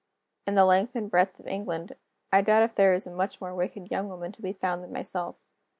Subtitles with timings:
[0.47, 1.95] In the length and breadth of England,
[2.31, 4.91] I doubt if there is a much more wicked young woman to be found than
[4.91, 5.35] myself.